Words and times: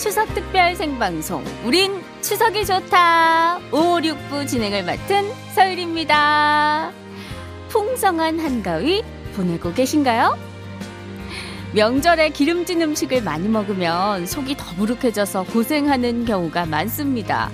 추석 0.00 0.32
특별 0.34 0.74
생방송. 0.76 1.44
우린 1.62 2.02
추석이 2.22 2.64
좋다. 2.64 3.58
5, 3.70 3.98
6부 3.98 4.48
진행을 4.48 4.82
맡은 4.82 5.30
서율입니다. 5.54 6.90
풍성한 7.68 8.40
한가위 8.40 9.04
보내고 9.34 9.74
계신가요? 9.74 10.38
명절에 11.74 12.30
기름진 12.30 12.80
음식을 12.80 13.22
많이 13.22 13.46
먹으면 13.46 14.24
속이 14.24 14.56
더부룩해져서 14.56 15.44
고생하는 15.44 16.24
경우가 16.24 16.64
많습니다. 16.64 17.50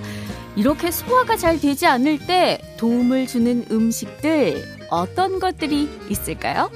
이렇게 0.55 0.89
소화가 0.89 1.35
잘 1.35 1.59
되지 1.59 1.85
않을 1.85 2.17
때 2.27 2.61
도움을 2.77 3.27
주는 3.27 3.65
음식들 3.69 4.63
어떤 4.89 5.39
것들이 5.39 5.89
있을까요? 6.09 6.71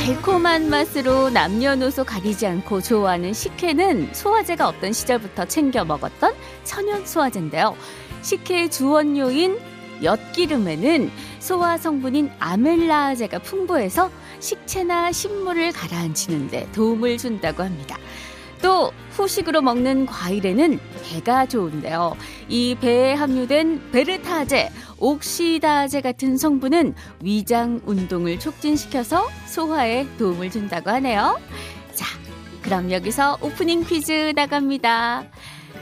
달콤한 0.00 0.70
맛으로 0.70 1.28
남녀노소 1.28 2.04
가리지 2.04 2.46
않고 2.46 2.80
좋아하는 2.80 3.34
식혜는 3.34 4.14
소화제가 4.14 4.66
없던 4.66 4.94
시절부터 4.94 5.44
챙겨 5.44 5.84
먹었던 5.84 6.34
천연 6.64 7.04
소화제인데요. 7.04 7.76
식혜의 8.22 8.70
주원료인 8.70 9.58
엿기름에는 10.02 11.10
소화 11.38 11.76
성분인 11.76 12.30
아멜라제가 12.38 13.40
풍부해서 13.40 14.10
식체나 14.40 15.12
식물을 15.12 15.70
가라앉히는데 15.72 16.72
도움을 16.72 17.18
준다고 17.18 17.62
합니다. 17.62 17.98
또 18.62 18.92
후식으로 19.10 19.62
먹는 19.62 20.06
과일에는 20.06 20.78
배가 21.04 21.46
좋은데요. 21.46 22.16
이 22.48 22.76
배에 22.80 23.14
함유된 23.14 23.90
베르타제, 23.90 24.70
옥시다제 24.98 26.00
같은 26.00 26.36
성분은 26.36 26.94
위장 27.22 27.80
운동을 27.84 28.38
촉진시켜서 28.38 29.28
소화에 29.46 30.06
도움을 30.18 30.50
준다고 30.50 30.90
하네요. 30.90 31.38
자, 31.94 32.06
그럼 32.62 32.90
여기서 32.90 33.38
오프닝 33.40 33.84
퀴즈 33.84 34.32
나갑니다. 34.36 35.24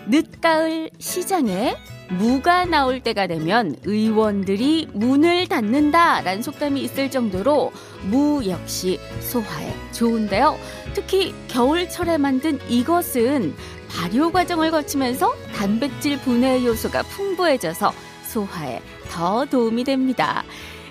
늦가을 0.09 0.91
시장에 0.99 1.77
무가 2.11 2.65
나올 2.65 3.01
때가 3.01 3.27
되면 3.27 3.77
의원들이 3.85 4.89
문을 4.95 5.47
닫는다라는 5.47 6.43
속담이 6.43 6.81
있을 6.83 7.11
정도로 7.11 7.73
무 8.05 8.43
역시 8.47 8.99
소화에 9.21 9.75
좋은데요. 9.93 10.57
특히 10.95 11.35
겨울철에 11.49 12.19
만든 12.19 12.59
이것은 12.69 13.55
발효 13.89 14.31
과정을 14.33 14.71
거치면서 14.71 15.35
단백질 15.55 16.19
분해 16.21 16.65
요소가 16.65 17.03
풍부해져서 17.03 17.93
소화에 18.25 18.81
더 19.11 19.45
도움이 19.45 19.85
됩니다. 19.85 20.45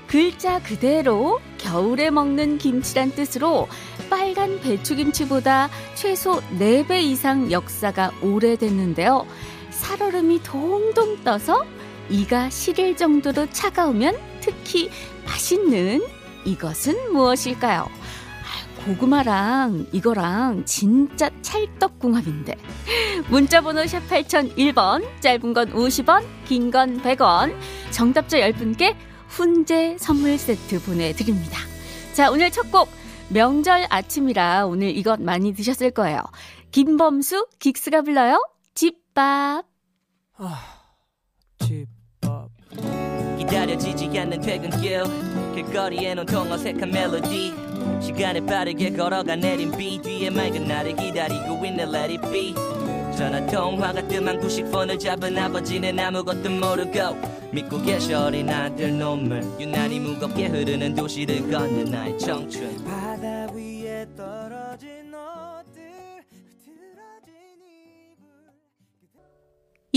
글자 0.08 0.62
그대로 0.64 1.40
겨울에 1.58 2.10
먹는 2.10 2.58
김치란 2.60 3.12
뜻으로 3.12 3.68
빨간 4.10 4.60
배추김치보다 4.62 5.70
최소 5.96 6.40
4배 6.58 7.04
이상 7.04 7.52
역사가 7.52 8.12
오래됐는데요. 8.22 9.26
살얼음이 9.78 10.42
동동 10.44 11.24
떠서 11.24 11.64
이가 12.10 12.50
시릴 12.50 12.96
정도로 12.96 13.48
차가우면 13.52 14.18
특히 14.42 14.90
맛있는 15.26 16.02
이것은 16.46 17.14
무엇일까요? 17.14 17.88
고구마랑 18.86 19.88
이거랑 19.92 20.64
진짜 20.64 21.30
찰떡궁합인데. 21.42 22.56
문자번호 23.30 23.86
샵 23.86 24.08
8001번, 24.08 25.06
짧은 25.20 25.54
건 25.54 25.74
50원, 25.74 26.26
긴 26.46 26.72
건 26.72 27.02
100원. 27.02 27.54
정답자 27.92 28.38
10분께 28.38 28.96
훈제 29.28 29.98
선물 30.00 30.38
세트 30.38 30.82
보내드립니다. 30.84 31.60
자, 32.14 32.32
오늘 32.32 32.50
첫 32.50 32.72
곡. 32.72 32.88
명절 33.30 33.88
아침이라 33.90 34.68
오늘 34.68 34.96
이것 34.96 35.22
많이 35.22 35.54
드셨을 35.54 35.92
거예요. 35.92 36.22
김범수, 36.72 37.46
긱스가 37.60 38.04
불러요. 38.04 38.42
집 38.74 38.96
밥. 39.18 39.64
아, 40.38 40.64
집밥. 41.66 42.52
기다려지지 43.40 44.20
않는 44.20 44.40
퇴근길. 44.40 45.02
길거리에 45.56 46.14
논통 46.14 46.52
어색한 46.52 46.92
멜로디. 46.92 47.52
시간을 48.00 48.46
빠르게 48.46 48.92
걸어가 48.92 49.36
내린 49.36 49.72
비 49.76 50.00
뒤에 50.00 50.30
맑은 50.30 50.68
나를 50.68 50.96
기다리고 50.96 51.66
있는 51.66 51.96
let 51.96 52.16
it 52.16 52.32
be 52.32 52.54
전화 53.18 53.44
통화가 53.48 54.08
뜸한 54.08 54.40
90폰을 54.40 55.00
잡은 55.00 55.36
아버지는 55.36 55.98
아무것도 55.98 56.52
모르고 56.52 57.50
믿고 57.52 57.82
계셔 57.82 58.28
어린 58.28 58.48
아들 58.48 59.00
놈을 59.00 59.42
유난히 59.60 60.00
무겁게 60.00 60.46
흐르는 60.46 60.94
도시를 60.94 61.50
걷는 61.50 61.86
나의 61.86 62.20
청춘 62.20 62.86
바다 62.86 63.52
위 63.56 63.67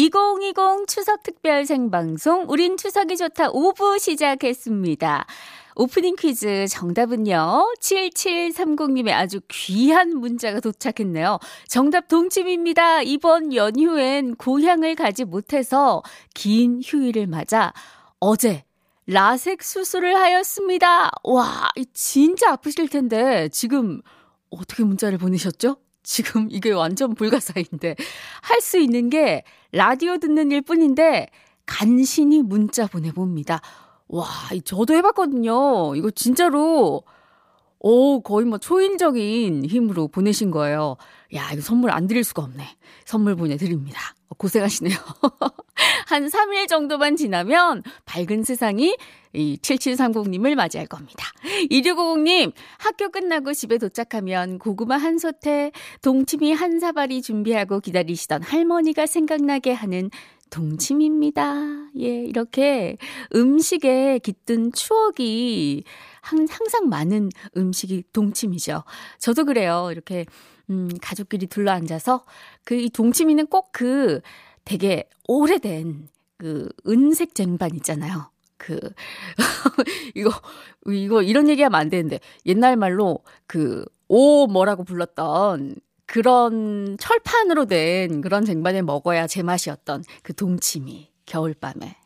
2020 0.00 0.86
추석 0.86 1.22
특별 1.22 1.66
생방송 1.66 2.46
우린 2.48 2.78
추석이 2.78 3.18
좋다 3.18 3.50
5부 3.50 3.98
시작했습니다. 4.00 5.26
오프닝 5.76 6.16
퀴즈 6.16 6.66
정답은요. 6.68 7.74
7730님의 7.82 9.10
아주 9.10 9.40
귀한 9.48 10.16
문자가 10.16 10.60
도착했네요. 10.60 11.38
정답 11.68 12.08
동침입니다. 12.08 13.02
이번 13.02 13.54
연휴엔 13.54 14.36
고향을 14.36 14.94
가지 14.94 15.26
못해서 15.26 16.02
긴 16.32 16.80
휴일을 16.82 17.26
맞아 17.26 17.74
어제 18.20 18.64
라섹 19.06 19.62
수술을 19.62 20.16
하였습니다. 20.16 21.10
와, 21.24 21.68
진짜 21.92 22.52
아프실 22.52 22.88
텐데 22.88 23.50
지금 23.52 24.00
어떻게 24.48 24.82
문자를 24.82 25.18
보내셨죠? 25.18 25.76
지금 26.02 26.48
이게 26.50 26.72
완전 26.72 27.14
불가사의인데 27.14 27.96
할 28.42 28.60
수 28.60 28.78
있는 28.78 29.10
게 29.10 29.44
라디오 29.72 30.18
듣는 30.18 30.50
일 30.52 30.62
뿐인데 30.62 31.28
간신히 31.66 32.42
문자 32.42 32.86
보내봅니다. 32.86 33.60
와, 34.08 34.26
저도 34.64 34.94
해봤거든요. 34.94 35.94
이거 35.94 36.10
진짜로, 36.10 37.04
오, 37.80 38.20
거의 38.20 38.46
뭐 38.46 38.58
초인적인 38.58 39.64
힘으로 39.64 40.08
보내신 40.08 40.50
거예요. 40.50 40.96
야, 41.34 41.50
이거 41.52 41.62
선물 41.62 41.90
안 41.90 42.06
드릴 42.06 42.24
수가 42.24 42.42
없네. 42.42 42.64
선물 43.04 43.36
보내드립니다. 43.36 44.14
고생하시네요. 44.36 44.96
한 46.06 46.26
3일 46.26 46.68
정도만 46.68 47.16
지나면 47.16 47.82
밝은 48.04 48.44
세상이 48.44 48.96
이 49.32 49.58
7730님을 49.62 50.54
맞이할 50.54 50.86
겁니다. 50.86 51.26
2650님, 51.70 52.52
학교 52.78 53.10
끝나고 53.10 53.52
집에 53.54 53.78
도착하면 53.78 54.58
고구마 54.58 54.96
한 54.96 55.18
솥에 55.18 55.72
동치미 56.02 56.52
한 56.52 56.80
사발이 56.80 57.22
준비하고 57.22 57.80
기다리시던 57.80 58.42
할머니가 58.42 59.06
생각나게 59.06 59.72
하는 59.72 60.10
동침입니다. 60.50 61.54
예, 61.98 62.24
이렇게 62.24 62.96
음식에 63.34 64.18
깃든 64.18 64.72
추억이 64.72 65.84
항상 66.22 66.88
많은 66.88 67.30
음식이 67.56 68.04
동침이죠. 68.12 68.84
저도 69.18 69.44
그래요. 69.44 69.88
이렇게, 69.92 70.26
음, 70.70 70.88
가족끼리 71.02 71.46
둘러 71.48 71.72
앉아서 71.72 72.24
그 72.64 72.74
이 72.76 72.90
동치미는 72.90 73.46
꼭 73.48 73.72
그 73.72 74.20
되게 74.64 75.08
오래된 75.28 76.08
그 76.38 76.68
은색 76.86 77.34
쟁반 77.34 77.74
있잖아요. 77.76 78.30
그, 78.58 78.78
이거, 80.14 80.30
이거 80.86 81.22
이런 81.22 81.48
얘기하면 81.48 81.80
안 81.80 81.88
되는데 81.90 82.20
옛날 82.46 82.76
말로 82.76 83.20
그, 83.46 83.84
오 84.08 84.46
뭐라고 84.48 84.84
불렀던 84.84 85.76
그런 86.06 86.96
철판으로 86.98 87.66
된 87.66 88.20
그런 88.20 88.44
쟁반에 88.44 88.82
먹어야 88.82 89.26
제맛이었던 89.28 90.02
그 90.22 90.34
동치미 90.34 91.10
겨울밤에 91.26 91.86
아, 91.96 91.99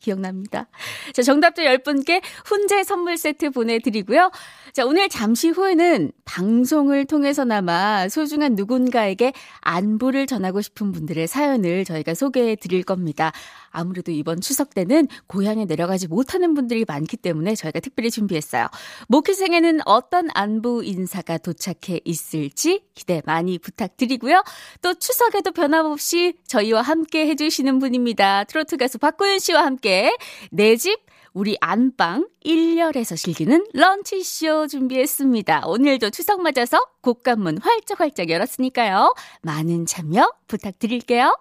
기억납니다. 0.00 0.68
자, 1.12 1.22
정답자 1.22 1.62
10분께 1.62 2.22
훈제 2.46 2.82
선물 2.84 3.16
세트 3.16 3.50
보내드리고요. 3.50 4.30
자, 4.72 4.84
오늘 4.84 5.08
잠시 5.08 5.48
후에는 5.50 6.12
방송을 6.24 7.04
통해서나마 7.04 8.08
소중한 8.08 8.54
누군가에게 8.54 9.32
안부를 9.60 10.26
전하고 10.26 10.60
싶은 10.60 10.92
분들의 10.92 11.26
사연을 11.26 11.84
저희가 11.84 12.14
소개해 12.14 12.56
드릴 12.56 12.82
겁니다. 12.82 13.32
아무래도 13.70 14.10
이번 14.12 14.40
추석 14.40 14.74
때는 14.74 15.08
고향에 15.26 15.64
내려가지 15.64 16.08
못하는 16.08 16.54
분들이 16.54 16.84
많기 16.86 17.16
때문에 17.16 17.54
저희가 17.54 17.80
특별히 17.80 18.10
준비했어요. 18.10 18.66
모키생에는 19.08 19.80
어떤 19.84 20.28
안부 20.34 20.84
인사가 20.84 21.38
도착해 21.38 22.00
있을지 22.04 22.84
기대 22.94 23.22
많이 23.24 23.58
부탁드리고요. 23.58 24.42
또 24.82 24.94
추석에도 24.94 25.52
변함없이 25.52 26.34
저희와 26.46 26.82
함께 26.82 27.26
해주시는 27.28 27.78
분입니다. 27.78 28.44
트로트 28.44 28.76
가수 28.76 28.98
박고윤 28.98 29.38
씨와 29.38 29.64
함께 29.64 30.16
내 30.50 30.76
집 30.76 30.98
우리 31.32 31.56
안방 31.60 32.26
1열에서 32.44 33.16
즐기는 33.16 33.64
런치쇼 33.74 34.66
준비했습니다. 34.66 35.62
오늘도 35.66 36.10
추석 36.10 36.40
맞아서 36.42 36.78
곡간문 37.02 37.58
활짝활짝 37.58 38.30
열었으니까요. 38.30 39.14
많은 39.42 39.86
참여 39.86 40.32
부탁드릴게요. 40.48 41.36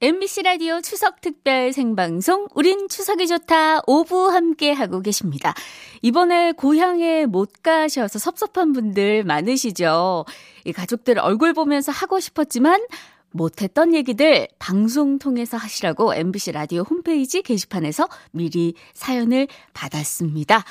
MBC 0.00 0.42
라디오 0.42 0.80
추석 0.80 1.20
특별 1.20 1.72
생방송 1.72 2.46
우린 2.54 2.88
추석이 2.88 3.26
좋다 3.26 3.80
5부 3.80 4.28
함께 4.28 4.70
하고 4.70 5.00
계십니다. 5.00 5.54
이번에 6.02 6.52
고향에 6.52 7.26
못 7.26 7.50
가셔서 7.64 8.20
섭섭한 8.20 8.72
분들 8.72 9.24
많으시죠. 9.24 10.24
이 10.64 10.72
가족들 10.72 11.18
얼굴 11.18 11.52
보면서 11.52 11.90
하고 11.90 12.20
싶었지만 12.20 12.80
못했던 13.32 13.92
얘기들 13.92 14.46
방송 14.60 15.18
통해서 15.18 15.56
하시라고 15.56 16.14
MBC 16.14 16.52
라디오 16.52 16.82
홈페이지 16.82 17.42
게시판에서 17.42 18.08
미리 18.30 18.74
사연을 18.94 19.48
받았습니다. 19.74 20.62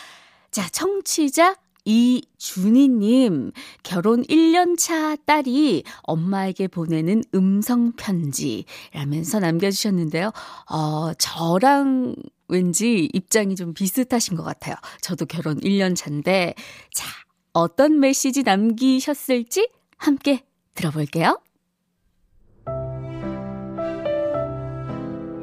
자, 0.52 0.70
청취자 0.70 1.58
이준희님, 1.88 3.52
결혼 3.82 4.22
1년차 4.24 5.18
딸이 5.26 5.84
엄마에게 6.04 6.68
보내는 6.68 7.24
음성편지라면서 7.34 9.40
남겨주셨는데요. 9.40 10.34
어, 10.70 11.14
저랑 11.14 12.16
왠지 12.50 13.10
입장이 13.14 13.56
좀 13.56 13.74
비슷하신 13.74 14.36
것 14.36 14.44
같아요. 14.44 14.76
저도 15.02 15.26
결혼 15.26 15.62
1년 15.62 15.96
차인데, 15.96 16.56
자, 16.94 17.08
어떤 17.54 18.02
메시지 18.02 18.44
남기셨을지 18.44 19.70
함께 19.98 20.42
들어볼게요. 20.76 21.40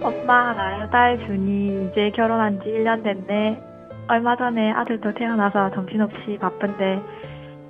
엄마, 0.02 0.52
나의 0.52 0.90
딸 0.90 1.26
준이 1.26 1.88
이제 1.88 2.12
결혼한 2.14 2.61
지 2.62 2.69
1년 2.69 3.02
됐네. 3.02 3.74
얼마 4.06 4.36
전에 4.36 4.72
아들도 4.72 5.14
태어나서 5.14 5.70
정신없이 5.72 6.38
바쁜데 6.40 7.02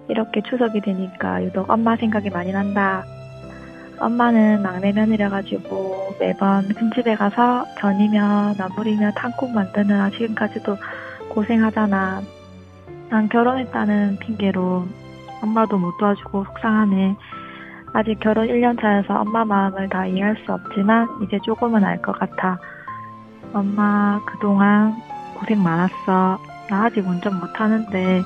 이렇게 0.08 0.42
추석이 0.42 0.80
되니까 0.80 1.42
유독 1.44 1.70
엄마 1.70 1.96
생각이 1.96 2.30
많이 2.30 2.52
난다. 2.52 3.04
엄마는 4.00 4.62
막내 4.62 4.92
며느라가지고 4.92 6.16
매번 6.18 6.66
큰 6.68 6.90
집에 6.92 7.14
가서 7.14 7.64
전이며 7.78 8.54
나물이며 8.58 9.12
탕국 9.12 9.52
만드느라 9.52 10.10
지금까지도 10.10 10.76
고생하잖아. 11.30 12.20
난 13.10 13.28
결혼했다는 13.28 14.18
핑계로 14.18 14.84
엄마도 15.42 15.78
못 15.78 15.96
도와주고 15.98 16.44
속상하네. 16.44 17.16
아직 17.92 18.18
결혼 18.18 18.48
1년 18.48 18.80
차여서 18.80 19.20
엄마 19.20 19.44
마음을 19.44 19.88
다 19.88 20.04
이해할 20.04 20.36
수 20.44 20.52
없지만 20.52 21.08
이제 21.22 21.38
조금은 21.44 21.84
알 21.84 22.02
것 22.02 22.18
같아. 22.18 22.58
엄마 23.52 24.20
그동안 24.26 24.96
고생 25.34 25.62
많았어. 25.62 26.38
나 26.70 26.84
아직 26.84 27.06
운전 27.06 27.38
못하는데 27.38 28.22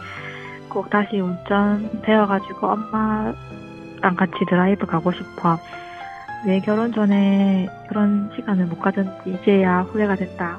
꼭 0.69 0.89
다시 0.91 1.19
운전 1.19 2.01
배워가지고 2.03 2.67
엄마랑 2.67 4.17
같이 4.17 4.35
드라이브 4.49 4.87
가고 4.87 5.13
싶어. 5.13 5.59
왜 6.47 6.61
결혼 6.61 6.93
전에 6.93 7.69
그런 7.89 8.31
시간을 8.37 8.67
못 8.67 8.79
가졌는지 8.79 9.31
이제야 9.31 9.83
후회가 9.83 10.15
된다. 10.15 10.59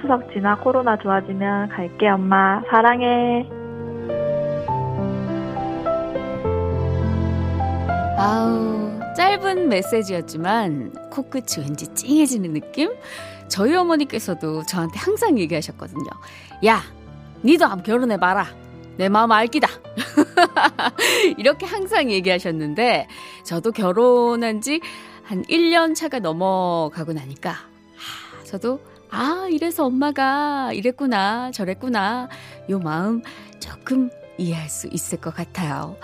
추석 0.00 0.32
지나 0.32 0.56
코로나 0.56 0.96
좋아지면 0.96 1.68
갈게 1.68 2.08
엄마 2.08 2.60
사랑해. 2.70 3.48
아우 8.16 8.90
짧은 9.16 9.68
메시지였지만 9.68 10.92
코끝이 11.10 11.64
왠지 11.64 11.86
찡해지는 11.94 12.52
느낌? 12.52 12.90
저희 13.48 13.74
어머니께서도 13.74 14.64
저한테 14.66 14.98
항상 14.98 15.38
얘기하셨거든요. 15.38 16.08
야, 16.66 16.82
니도 17.44 17.64
한번 17.64 17.82
결혼해봐라. 17.82 18.46
내 18.96 19.08
마음 19.08 19.30
알기다. 19.32 19.68
이렇게 21.38 21.66
항상 21.66 22.10
얘기하셨는데, 22.10 23.08
저도 23.44 23.72
결혼한 23.72 24.60
지 24.60 24.80
한 25.28 25.42
1년 25.42 25.94
차가 25.94 26.20
넘어가고 26.20 27.12
나니까, 27.12 27.50
하, 27.50 28.44
저도, 28.44 28.80
아, 29.10 29.46
이래서 29.50 29.84
엄마가 29.84 30.72
이랬구나, 30.72 31.50
저랬구나. 31.50 32.30
요 32.70 32.78
마음 32.78 33.20
조금 33.60 34.08
이해할 34.38 34.70
수 34.70 34.88
있을 34.90 35.20
것 35.20 35.34
같아요. 35.34 35.98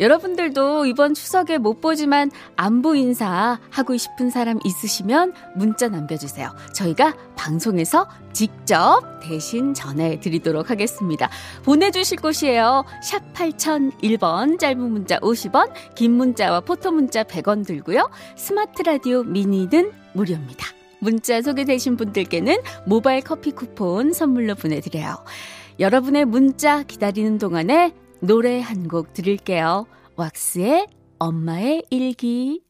여러분들도 0.00 0.86
이번 0.86 1.14
추석에 1.14 1.58
못 1.58 1.80
보지만 1.80 2.30
안부 2.56 2.96
인사 2.96 3.60
하고 3.70 3.96
싶은 3.96 4.30
사람 4.30 4.58
있으시면 4.64 5.34
문자 5.54 5.88
남겨주세요. 5.88 6.50
저희가 6.72 7.14
방송에서 7.36 8.08
직접 8.32 9.02
대신 9.22 9.74
전해드리도록 9.74 10.70
하겠습니다. 10.70 11.28
보내주실 11.64 12.18
곳이에요. 12.18 12.84
샵 13.02 13.32
8001번, 13.34 14.58
짧은 14.58 14.80
문자 14.80 15.18
50원, 15.20 15.70
긴 15.94 16.12
문자와 16.12 16.60
포토 16.60 16.90
문자 16.90 17.22
100원 17.22 17.66
들고요. 17.66 18.08
스마트 18.36 18.82
라디오 18.82 19.22
미니는 19.22 19.92
무료입니다. 20.14 20.66
문자 21.00 21.42
소개되신 21.42 21.96
분들께는 21.96 22.56
모바일 22.86 23.22
커피 23.22 23.52
쿠폰 23.52 24.12
선물로 24.12 24.54
보내드려요. 24.54 25.16
여러분의 25.78 26.24
문자 26.26 26.82
기다리는 26.82 27.38
동안에 27.38 27.94
노래 28.20 28.60
한 28.60 28.86
곡 28.88 29.12
들을게요. 29.14 29.86
왁스의 30.16 30.86
엄마의 31.18 31.84
일기. 31.90 32.62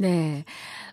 네. 0.00 0.46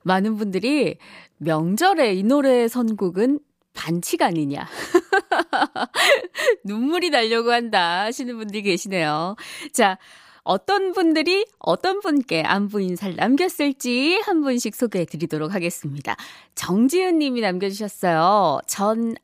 많은 0.04 0.36
분들이 0.36 0.98
명절에 1.38 2.14
이 2.14 2.24
노래 2.24 2.68
선곡은 2.68 3.40
반칙 3.74 4.22
아니냐. 4.22 4.68
눈물이 6.66 7.10
나려고 7.10 7.54
한다 7.54 8.02
하시는 8.02 8.36
분들이 8.38 8.64
계시네요. 8.64 9.38
자, 9.72 9.98
어떤 10.44 10.92
분들이 10.92 11.46
어떤 11.58 12.02
분께 12.02 12.42
안부 12.42 12.82
인사를 12.82 13.16
남겼을지 13.16 14.20
한 14.26 14.42
분씩 14.42 14.76
소개해 14.76 15.06
드리도록 15.06 15.54
하겠습니다. 15.54 16.18
정지은 16.56 17.20
님이 17.20 17.40
남겨주셨어요. 17.40 18.60
전 18.68 19.16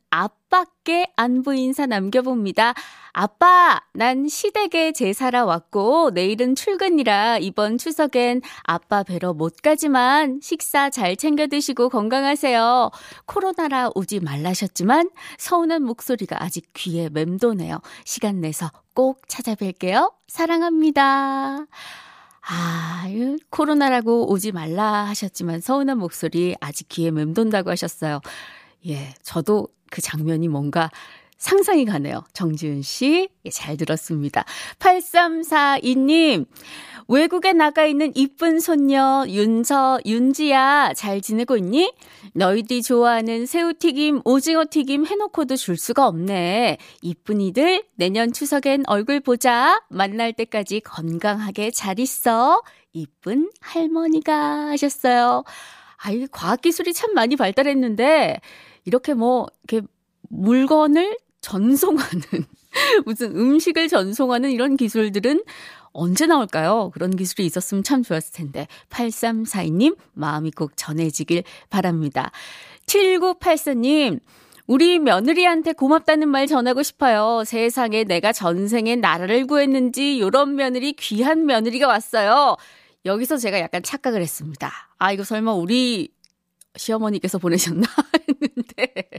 아빠께 0.48 1.06
안부 1.16 1.54
인사 1.54 1.86
남겨봅니다. 1.86 2.74
아빠, 3.12 3.80
난 3.92 4.28
시댁에 4.28 4.92
제사라 4.92 5.44
왔고, 5.44 6.10
내일은 6.10 6.54
출근이라 6.54 7.38
이번 7.38 7.78
추석엔 7.78 8.42
아빠 8.62 9.02
뵈러 9.02 9.32
못 9.32 9.56
가지만 9.62 10.40
식사 10.42 10.90
잘 10.90 11.16
챙겨 11.16 11.46
드시고 11.46 11.88
건강하세요. 11.88 12.90
코로나라 13.26 13.90
오지 13.94 14.20
말라셨지만 14.20 15.10
서운한 15.38 15.82
목소리가 15.82 16.42
아직 16.42 16.70
귀에 16.74 17.08
맴도네요. 17.08 17.80
시간 18.04 18.40
내서 18.40 18.70
꼭 18.94 19.26
찾아뵐게요. 19.26 20.12
사랑합니다. 20.28 21.66
아, 22.46 23.06
코로나라고 23.50 24.30
오지 24.30 24.52
말라 24.52 25.04
하셨지만 25.06 25.60
서운한 25.60 25.98
목소리 25.98 26.54
아직 26.60 26.88
귀에 26.90 27.10
맴돈다고 27.10 27.70
하셨어요. 27.70 28.20
예, 28.86 29.14
저도 29.22 29.68
그 29.94 30.02
장면이 30.02 30.48
뭔가 30.48 30.90
상상이 31.38 31.84
가네요. 31.84 32.24
정지은 32.32 32.82
씨, 32.82 33.28
예, 33.44 33.50
잘 33.50 33.76
들었습니다. 33.76 34.44
8342님, 34.80 36.46
외국에 37.06 37.52
나가 37.52 37.86
있는 37.86 38.10
이쁜 38.16 38.58
손녀 38.58 39.24
윤서, 39.28 40.00
윤지야 40.04 40.94
잘 40.96 41.20
지내고 41.20 41.56
있니? 41.58 41.92
너희들이 42.32 42.82
좋아하는 42.82 43.46
새우튀김, 43.46 44.22
오징어튀김 44.24 45.06
해놓고도 45.06 45.54
줄 45.54 45.76
수가 45.76 46.08
없네. 46.08 46.78
이쁜이들 47.02 47.84
내년 47.94 48.32
추석엔 48.32 48.84
얼굴 48.88 49.20
보자. 49.20 49.80
만날 49.90 50.32
때까지 50.32 50.80
건강하게 50.80 51.70
잘 51.70 52.00
있어. 52.00 52.62
이쁜 52.92 53.48
할머니가 53.60 54.70
하셨어요. 54.70 55.44
아이, 55.98 56.26
과학기술이 56.26 56.92
참 56.94 57.14
많이 57.14 57.36
발달했는데, 57.36 58.40
이렇게 58.84 59.14
뭐, 59.14 59.46
이렇게 59.68 59.86
물건을 60.28 61.16
전송하는, 61.40 62.22
무슨 63.04 63.36
음식을 63.36 63.88
전송하는 63.88 64.50
이런 64.50 64.76
기술들은 64.76 65.42
언제 65.92 66.26
나올까요? 66.26 66.90
그런 66.92 67.14
기술이 67.14 67.46
있었으면 67.46 67.84
참 67.84 68.02
좋았을 68.02 68.32
텐데. 68.32 68.66
8342님, 68.90 69.96
마음이 70.12 70.50
꼭 70.50 70.72
전해지길 70.76 71.44
바랍니다. 71.70 72.32
7984님, 72.86 74.20
우리 74.66 74.98
며느리한테 74.98 75.72
고맙다는 75.72 76.28
말 76.28 76.46
전하고 76.46 76.82
싶어요. 76.82 77.44
세상에 77.44 78.04
내가 78.04 78.32
전생에 78.32 78.96
나라를 78.96 79.46
구했는지 79.46 80.20
요런 80.20 80.56
며느리 80.56 80.94
귀한 80.94 81.46
며느리가 81.46 81.86
왔어요. 81.86 82.56
여기서 83.04 83.36
제가 83.36 83.60
약간 83.60 83.82
착각을 83.82 84.22
했습니다. 84.22 84.72
아, 84.98 85.12
이거 85.12 85.22
설마 85.22 85.52
우리 85.52 86.13
시어머니께서 86.76 87.38
보내셨나 87.38 87.86
했는데 88.28 89.10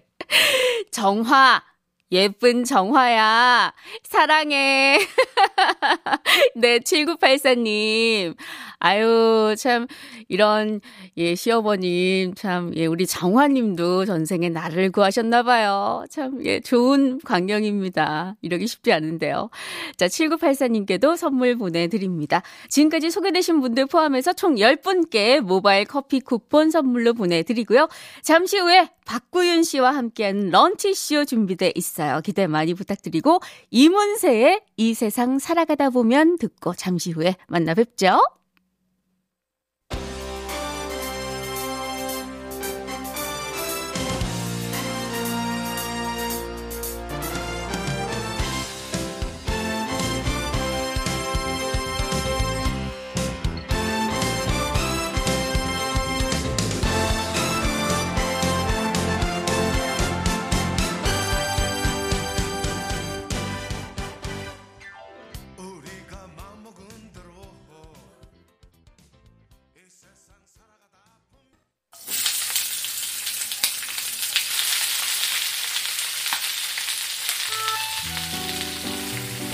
정화 0.91 1.63
예쁜 2.11 2.63
정화야. 2.63 3.73
사랑해. 4.03 4.99
네, 6.55 6.79
7984님. 6.79 8.35
아유, 8.77 9.55
참, 9.57 9.87
이런, 10.27 10.81
예, 11.17 11.33
시어머님, 11.33 12.35
참, 12.35 12.71
예, 12.75 12.85
우리 12.85 13.07
정화님도 13.07 14.05
전생에 14.05 14.49
나를 14.49 14.91
구하셨나봐요. 14.91 16.05
참, 16.11 16.45
예, 16.45 16.59
좋은 16.59 17.19
광경입니다. 17.23 18.35
이러기 18.41 18.67
쉽지 18.67 18.93
않은데요. 18.93 19.49
자, 19.97 20.05
7984님께도 20.05 21.17
선물 21.17 21.57
보내드립니다. 21.57 22.43
지금까지 22.69 23.09
소개되신 23.09 23.61
분들 23.61 23.87
포함해서 23.87 24.33
총 24.33 24.55
10분께 24.55 25.41
모바일 25.41 25.85
커피 25.85 26.19
쿠폰 26.19 26.69
선물로 26.69 27.13
보내드리고요. 27.13 27.87
잠시 28.21 28.59
후에 28.59 28.89
박구윤 29.05 29.63
씨와 29.63 29.91
함께하는 29.95 30.49
런치쇼 30.49 31.25
준비돼 31.25 31.73
있 31.75 31.83
어요. 32.03 32.21
기대 32.21 32.47
많이 32.47 32.73
부탁드리고, 32.73 33.39
이문세의 33.71 34.61
이 34.77 34.93
세상 34.93 35.39
살아가다 35.39 35.89
보면 35.89 36.37
듣고 36.37 36.73
잠시 36.73 37.11
후에 37.11 37.35
만나 37.47 37.73
뵙죠. 37.73 38.19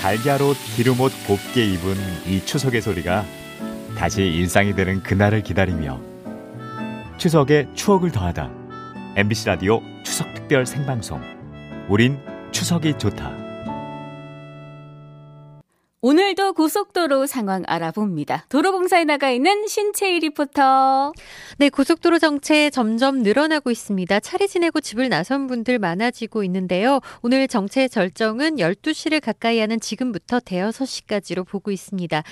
달걀옷 0.02 0.58
기름옷 0.76 1.12
곱게 1.28 1.64
입은 1.64 1.96
이 2.26 2.44
추석의 2.44 2.82
소리가 2.82 3.24
다시 3.96 4.24
일상이 4.24 4.74
되는 4.74 5.04
그날을 5.04 5.44
기다리며 5.44 6.02
추석에 7.18 7.68
추억을 7.76 8.12
더하다. 8.12 8.50
MBC 9.16 9.46
라디오 9.46 9.80
추석 10.04 10.34
특별 10.34 10.66
생방송. 10.66 11.22
우린 11.88 12.18
추석이 12.52 12.98
좋다 12.98 13.41
고속도로 16.54 17.26
상황 17.26 17.64
알아봅니다. 17.68 18.46
도로공사에 18.50 19.04
나가 19.04 19.30
있는 19.32 19.68
신채희 19.68 20.20
리포터. 20.20 21.14
네, 21.58 21.70
고속도로 21.70 22.20
정체 22.20 22.70
점점 22.70 23.24
늘어나고 23.24 23.72
있습니다. 23.72 24.20
차례 24.20 24.48
지내고 24.48 24.82
집을 24.82 25.10
나선 25.10 25.48
분들 25.48 25.80
많아지고 25.80 26.44
있는데요. 26.44 27.00
오늘 27.22 27.48
정체 27.48 27.88
절정은 27.88 28.58
12시를 28.58 29.22
가까이 29.22 29.60
하는 29.60 29.80
지금부터 29.80 30.40
대여섯 30.40 30.88
시까지로 30.88 31.44
보고 31.44 31.72
있습니다. 31.72 32.24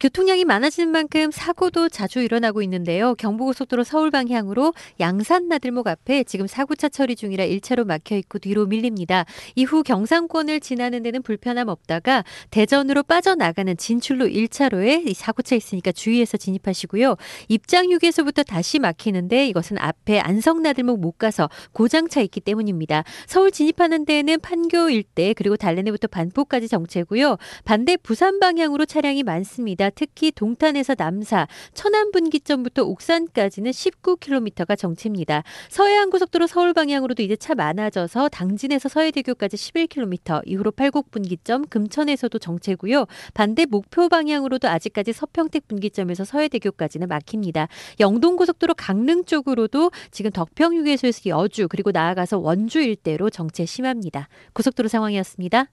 교통량이 0.00 0.44
많아지는 0.44 0.90
만큼 0.90 1.30
사고도 1.30 1.88
자주 1.88 2.20
일어나고 2.20 2.62
있는데요. 2.62 3.14
경부고속도로 3.14 3.84
서울 3.84 4.10
방향으로 4.10 4.74
양산 5.00 5.48
나들목 5.48 5.86
앞에 5.86 6.24
지금 6.24 6.46
사고차 6.46 6.88
처리 6.88 7.16
중이라 7.16 7.44
1차로 7.44 7.86
막혀 7.86 8.16
있고 8.16 8.38
뒤로 8.38 8.66
밀립니다. 8.66 9.24
이후 9.54 9.82
경상권을 9.82 10.60
지나는 10.60 11.02
데는 11.02 11.22
불편함 11.22 11.68
없다가 11.68 12.24
대전으로 12.50 13.02
빠져나가는 13.02 13.65
진출로 13.74 14.26
1차로에 14.26 15.12
사고차 15.14 15.56
있으니까 15.56 15.90
주의해서 15.92 16.36
진입하시고요. 16.36 17.16
입장 17.48 17.90
휴게소부터 17.90 18.42
다시 18.42 18.78
막히는데 18.78 19.48
이것은 19.48 19.78
앞에 19.78 20.20
안성나들목 20.20 21.00
못 21.00 21.18
가서 21.18 21.48
고장차 21.72 22.20
있기 22.20 22.40
때문입니다. 22.40 23.04
서울 23.26 23.50
진입하는 23.50 24.04
데에는 24.04 24.40
판교 24.40 24.90
일대 24.90 25.32
그리고 25.34 25.56
달래내부터 25.56 26.08
반포까지 26.08 26.68
정체고요. 26.68 27.38
반대 27.64 27.96
부산 27.96 28.38
방향으로 28.38 28.84
차량이 28.84 29.22
많습니다. 29.22 29.90
특히 29.90 30.30
동탄에서 30.30 30.94
남사, 30.96 31.48
천안 31.72 32.12
분기점부터 32.12 32.84
옥산까지는 32.84 33.70
19km가 33.70 34.76
정체입니다. 34.76 35.42
서해안 35.70 36.10
고속도로 36.10 36.46
서울 36.46 36.74
방향으로도 36.74 37.22
이제 37.22 37.36
차 37.36 37.54
많아져서 37.54 38.28
당진에서 38.28 38.88
서해대교까지 38.90 39.56
11km, 39.56 40.42
이후로 40.44 40.72
팔곡 40.72 41.10
분기점 41.10 41.66
금천에서도 41.68 42.38
정체고요. 42.38 43.06
반대 43.32 43.55
목표 43.64 44.08
방향으로도 44.08 44.68
아직까지 44.68 45.12
서평택 45.12 45.68
분기점에서 45.68 46.24
서해대교까지는 46.24 47.08
막힙니다. 47.08 47.68
영동고속도로 48.00 48.74
강릉 48.74 49.24
쪽으로도 49.24 49.90
지금 50.10 50.30
덕평휴게소에서 50.30 51.30
여주 51.30 51.68
그리고 51.68 51.92
나아가서 51.92 52.38
원주 52.38 52.80
일대로 52.80 53.30
정체 53.30 53.64
심합니다. 53.64 54.28
고속도로 54.52 54.88
상황이었습니다. 54.88 55.70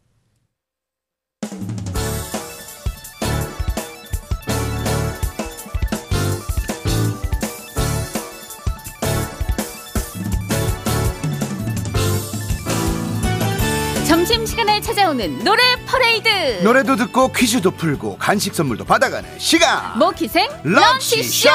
찾아오는 14.84 15.44
노래 15.44 15.62
퍼레이드. 15.86 16.62
노래도 16.64 16.96
듣고 16.96 17.32
퀴즈도 17.32 17.72
풀고 17.72 18.18
간식 18.18 18.54
선물도 18.54 18.84
받아가는 18.86 19.40
시간. 19.40 19.98
모퀴생 19.98 20.48
런치쇼! 20.64 21.50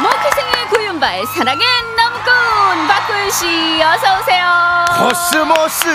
모키생의 0.00 0.68
구윤발 0.70 1.26
사랑의 1.26 1.66
넘군 1.96 2.09
박구윤 2.90 3.30
씨 3.30 3.46
어서 3.84 4.18
오세요. 4.18 4.50
코스모스 4.98 5.86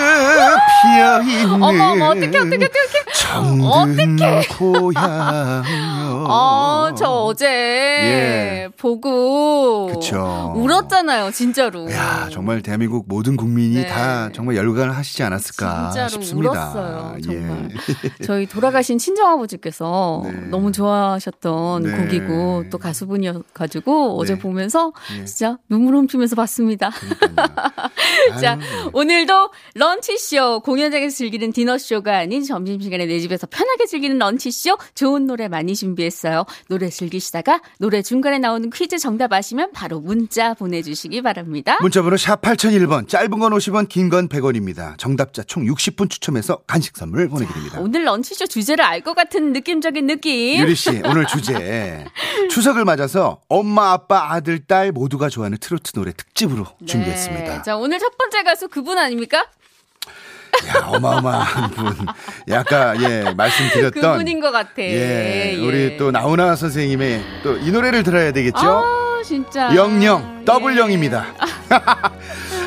피어 0.82 1.20
있는 1.22 1.62
어머 1.62 1.92
어머 1.92 2.06
어떡해 2.06 2.28
어떡해 2.28 2.54
어떡해. 2.56 2.68
정든 3.14 4.16
고향 4.58 5.62
어, 6.28 6.88
저 6.96 7.04
어제 7.06 7.46
예. 7.46 8.68
보고 8.78 9.86
그쵸. 9.88 10.54
울었잖아요, 10.56 11.30
진짜로. 11.32 11.90
야 11.92 12.28
정말 12.32 12.62
대한민국 12.62 13.04
모든 13.08 13.36
국민이 13.36 13.76
네. 13.76 13.86
다 13.86 14.30
정말 14.32 14.56
열광을 14.56 14.96
하시지 14.96 15.22
않았을까 15.22 15.90
진짜로 15.90 16.08
싶습니다. 16.08 16.50
울었어요, 16.50 17.16
정말. 17.22 17.68
예. 18.20 18.24
저희 18.24 18.46
돌아가신 18.46 18.96
친정아버지께서 18.98 20.22
네. 20.24 20.32
너무 20.50 20.72
좋아하셨던 20.72 21.82
네. 21.82 21.96
곡이고 21.96 22.64
또 22.70 22.78
가수분이어가지고 22.78 24.18
어제 24.18 24.34
네. 24.34 24.40
보면서 24.40 24.92
예. 25.20 25.24
진짜 25.26 25.58
눈물 25.68 25.94
훔치면서 25.96 26.34
봤습니다. 26.36 26.85
그러니까요. 26.90 28.40
자, 28.40 28.58
오늘도 28.92 29.50
런치쇼 29.74 30.60
공연장에서 30.60 31.16
즐기는 31.16 31.52
디너쇼가 31.52 32.18
아닌 32.18 32.42
점심시간에 32.44 33.06
내 33.06 33.18
집에서 33.20 33.46
편하게 33.46 33.86
즐기는 33.86 34.18
런치쇼 34.18 34.76
좋은 34.94 35.26
노래 35.26 35.48
많이 35.48 35.74
준비했어요. 35.74 36.44
노래 36.68 36.88
즐기시다가 36.88 37.60
노래 37.78 38.02
중간에 38.02 38.38
나오는 38.38 38.68
퀴즈 38.70 38.98
정답 38.98 39.32
아시면 39.32 39.70
바로 39.72 40.00
문자 40.00 40.54
보내주시기 40.54 41.22
바랍니다. 41.22 41.78
문자번호 41.80 42.16
샵 42.16 42.40
8001번 42.42 43.08
짧은 43.08 43.30
건 43.38 43.52
50원 43.52 43.88
긴 43.88 44.06
건 44.10 44.28
100원입니다. 44.28 44.96
정답자 44.98 45.42
총 45.42 45.64
60분 45.64 46.08
추첨해서 46.10 46.58
간식 46.66 46.96
선물 46.96 47.28
보내드립니다. 47.28 47.80
오늘 47.80 48.04
런치쇼 48.04 48.46
주제를 48.46 48.84
알 48.84 49.00
것 49.06 49.14
같은 49.14 49.52
느낌적인 49.52 50.06
느낌. 50.06 50.60
유리 50.60 50.74
씨 50.74 50.90
오늘 51.04 51.26
주제 51.26 52.04
추석을 52.50 52.84
맞아서 52.84 53.40
엄마 53.48 53.92
아빠 53.92 54.32
아들 54.32 54.58
딸 54.66 54.90
모두가 54.90 55.28
좋아하는 55.28 55.58
트로트 55.60 55.92
노래 55.92 56.12
특집으로 56.12 56.64
네. 56.64 56.75
준비했습니다. 56.84 57.62
자, 57.62 57.76
오늘 57.76 57.98
첫 57.98 58.16
번째 58.18 58.42
가수 58.42 58.68
그분 58.68 58.98
아닙니까? 58.98 59.46
야 60.68 60.86
어마어마한 60.86 61.70
분. 61.70 61.94
약간 62.48 63.00
예 63.02 63.32
말씀드렸던 63.36 63.92
그분인 64.12 64.40
것 64.40 64.50
같아. 64.52 64.70
예, 64.78 65.52
예. 65.54 65.56
우리 65.60 65.96
또 65.98 66.10
나훈아 66.10 66.56
선생님의 66.56 67.22
또 67.42 67.56
이 67.58 67.70
노래를 67.70 68.02
들어야 68.02 68.32
되겠죠. 68.32 68.58
아, 68.58 69.22
진짜. 69.24 69.74
영영 69.74 70.44
더블 70.46 70.76
예. 70.76 70.80
영입니다. 70.80 71.26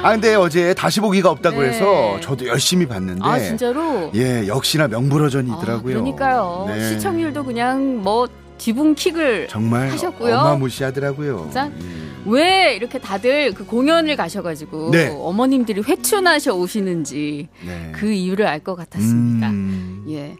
아 0.01 0.12
근데 0.12 0.36
어제 0.36 0.74
다시 0.75 1.00
보기가 1.00 1.30
없다고 1.32 1.62
네. 1.62 1.70
해서 1.70 2.20
저도 2.22 2.48
열심히 2.48 2.86
봤는데 2.86 3.22
아, 3.28 3.39
진짜로? 3.39 4.12
예 4.16 4.48
역시나 4.48 4.88
명불허전이더라고요. 4.88 5.78
아, 5.78 5.82
그러니까요. 5.82 6.66
네. 6.70 6.89
시청률도 6.89 7.44
그냥 7.44 7.98
뭐 8.04 8.28
지붕킥을 8.60 9.48
정말 9.50 9.89
하셨고요. 9.89 10.36
어마무시하더라고요. 10.36 11.39
진짜? 11.46 11.72
예. 11.82 12.10
왜 12.25 12.75
이렇게 12.75 13.00
다들 13.00 13.54
그 13.54 13.66
공연을 13.66 14.16
가셔가지고 14.18 14.92
네. 14.92 15.08
어머님들이 15.18 15.82
회춘하셔 15.82 16.54
오시는지 16.54 17.48
네. 17.66 17.92
그 17.96 18.12
이유를 18.12 18.46
알 18.46 18.60
것 18.60 18.75
같았습니다. 18.75 19.50
음. 19.50 20.04
예. 20.10 20.36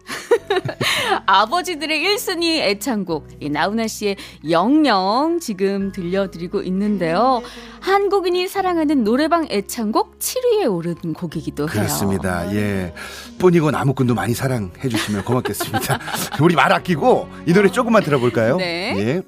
아버지들의 1.26 2.04
1순위 2.04 2.60
애창곡, 2.60 3.28
이 3.40 3.50
나훈아 3.50 3.88
씨의 3.88 4.18
영영 4.50 5.40
지금 5.42 5.92
들려드리고 5.94 6.62
있는데요. 6.64 7.42
한국인이 7.82 8.48
사랑하는 8.48 9.04
노래방 9.04 9.48
애창곡 9.50 10.20
7위에 10.20 10.72
오른 10.72 10.96
곡이기도 11.14 11.64
해요. 11.64 11.72
그렇습니다. 11.72 12.54
예. 12.54 12.94
뿐이고 13.38 13.72
나무꾼도 13.72 14.16
많이 14.16 14.34
사랑해 14.34 14.90
주시면 14.90 15.24
고맙겠습니다. 15.24 16.00
우리 16.42 16.56
말 16.56 16.72
아끼고 16.74 17.30
이 17.46 17.54
노래 17.54 17.70
조금만 17.70 18.04
들어볼까요? 18.04 18.58
네. 18.58 18.96
예. 18.98 19.22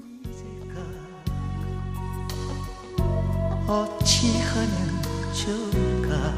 어찌하면 3.67 5.01
좋을까 5.33 6.33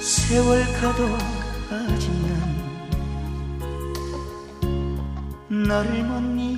세월 0.00 0.62
가도 0.80 1.08
아직은 1.70 2.58
너를 5.66 6.04
못 6.04 6.22
잊 6.22 6.57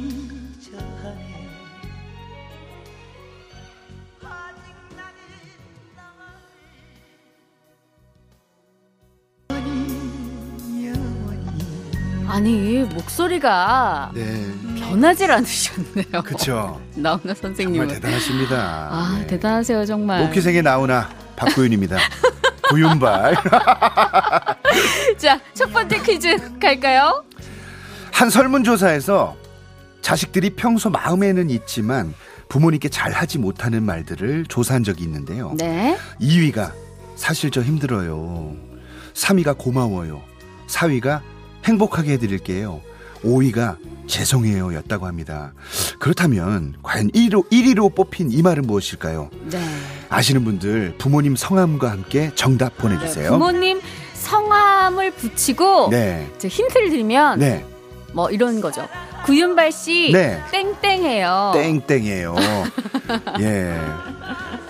아니, 12.31 12.83
목소리가 12.85 14.13
네. 14.15 14.47
변하질 14.79 15.31
않으셨네요. 15.31 16.23
그쵸. 16.25 16.81
나훈아 16.95 17.21
정말 17.21 17.37
선생님은. 17.37 17.89
대단하십니다. 17.89 18.57
아, 18.91 19.17
네. 19.21 19.27
대단하세요, 19.27 19.85
정말. 19.87 20.23
오키생의 20.25 20.63
나오나 20.63 21.09
박구윤입니다. 21.37 21.97
구윤발. 22.71 23.35
자, 25.19 25.41
첫 25.55 25.73
번째 25.73 26.01
퀴즈 26.03 26.59
갈까요? 26.61 27.25
한 28.13 28.31
설문조사에서 28.31 29.37
자식들이 30.03 30.51
평소 30.51 30.89
마음에는 30.89 31.51
있지만 31.51 32.15
부모님께 32.49 32.89
잘 32.89 33.13
하지 33.13 33.39
못하는 33.39 33.83
말들을 33.83 34.47
조사한 34.47 34.85
적이 34.85 35.05
있는데요. 35.05 35.55
네. 35.59 35.99
2위가 36.21 36.73
사실 37.17 37.51
저 37.51 37.61
힘들어요. 37.61 38.55
3위가 39.15 39.59
고마워요. 39.59 40.23
4위가 40.69 41.21
행복하게 41.65 42.13
해드릴게요. 42.13 42.81
5위가 43.25 43.77
죄송해요 44.07 44.75
였다고 44.75 45.07
합니다. 45.07 45.53
그렇다면 45.99 46.75
과연 46.83 47.11
1위로, 47.11 47.49
1위로 47.51 47.95
뽑힌 47.95 48.31
이 48.33 48.43
말은 48.43 48.67
무엇일까요? 48.67 49.31
네. 49.51 49.61
아시는 50.09 50.45
분들 50.45 50.95
부모님 50.99 51.37
성함과 51.37 51.91
함께 51.91 52.31
정답 52.35 52.77
보내주세요. 52.79 53.31
부모님 53.31 53.81
성함을 54.15 55.13
붙이고 55.13 55.89
네. 55.91 56.29
제 56.39 56.49
힌트를 56.49 56.91
드리면 56.91 57.39
네. 57.39 57.65
뭐 58.13 58.31
이런 58.31 58.61
거죠. 58.61 58.89
구윤발 59.25 59.71
씨 59.71 60.11
네. 60.13 60.43
땡땡해요. 60.51 61.53
땡땡해요. 61.55 62.35
예. 63.41 63.75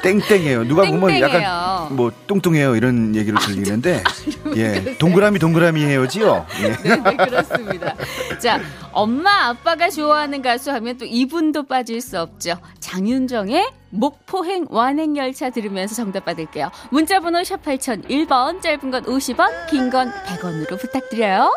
땡땡해요. 0.03 0.65
누가 0.65 0.85
보면 0.87 1.09
땡땡해요. 1.11 1.39
약간 1.41 1.97
뭐 1.97 2.11
뚱뚱해요 2.27 2.77
이런 2.77 3.15
얘기를 3.15 3.39
들리는데 3.39 4.03
예. 4.57 4.97
동그라미 4.99 5.39
동그라미 5.39 5.85
해요지요. 5.85 6.47
예. 6.63 6.77
네, 6.89 6.97
네, 6.97 7.17
그렇습니다. 7.17 7.95
자, 8.39 8.61
엄마 8.93 9.49
아빠가 9.49 9.91
좋아하는 9.91 10.43
가수 10.43 10.71
하면 10.73 10.97
또 10.99 11.05
이분도 11.05 11.65
빠질 11.65 12.01
수 12.01 12.19
없죠. 12.19 12.55
장윤정의 12.81 13.69
목포행 13.91 14.67
완행 14.71 15.17
열차 15.17 15.51
들으면서 15.51 15.95
정답 15.95 16.25
받을게요. 16.25 16.71
문자 16.91 17.21
번호 17.21 17.43
샵 17.45 17.63
8001번 17.65 18.63
짧은 18.63 18.91
건 18.91 19.03
50원, 19.05 19.67
긴 19.69 19.91
건 19.91 20.13
100원으로 20.27 20.79
부탁드려요. 20.81 21.51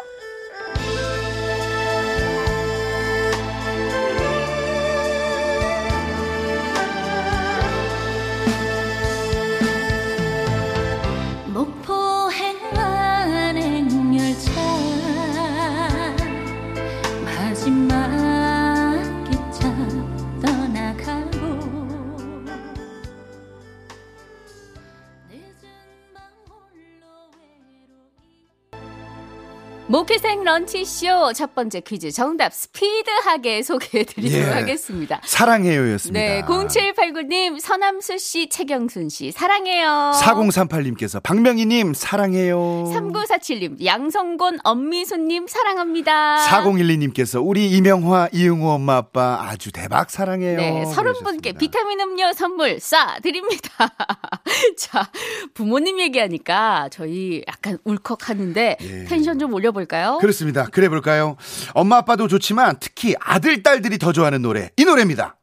모키생 29.93 30.43
런치쇼 30.43 31.33
첫 31.33 31.53
번째 31.53 31.81
퀴즈 31.81 32.09
정답 32.09 32.51
스피드하게 32.51 33.61
소개해드리도록 33.61 34.47
예. 34.47 34.51
하겠습니다. 34.51 35.21
사랑해요였습니다. 35.23 36.19
네, 36.19 36.41
0789님, 36.41 37.59
서남수 37.59 38.17
씨, 38.17 38.49
최경순 38.49 39.09
씨, 39.09 39.31
사랑해요. 39.31 40.13
4038님께서 40.15 41.21
박명희님 41.21 41.93
사랑해요. 41.93 42.57
3947님, 42.91 43.85
양성곤, 43.85 44.61
엄미수님, 44.63 45.45
사랑합니다. 45.45 46.37
4012님께서 46.47 47.39
우리 47.45 47.69
이명화 47.69 48.29
이응호 48.33 48.71
엄마 48.71 48.97
아빠 48.97 49.45
아주 49.47 49.71
대박 49.71 50.09
사랑해요. 50.09 50.57
네, 50.57 50.85
서른 50.85 51.13
분께. 51.23 51.51
비타민 51.53 52.01
음료 52.01 52.33
선물 52.33 52.77
쏴드립니다. 52.77 53.91
자, 54.75 55.07
부모님 55.53 55.99
얘기하니까 55.99 56.89
저희 56.91 57.43
약간 57.47 57.77
울컥하는데 57.83 58.77
예. 58.81 59.03
텐션 59.05 59.37
좀 59.37 59.53
올려볼까요? 59.53 59.82
그렇습니다. 60.19 60.65
그래 60.71 60.89
볼까요? 60.89 61.35
엄마 61.73 61.97
아빠도 61.97 62.27
좋지만 62.27 62.77
특히 62.79 63.15
아들 63.19 63.63
딸들이 63.63 63.97
더 63.97 64.11
좋아하는 64.13 64.41
노래 64.41 64.69
이 64.77 64.85
노래입니다. 64.85 65.35